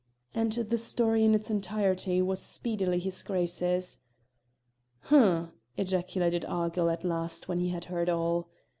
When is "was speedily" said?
2.23-2.97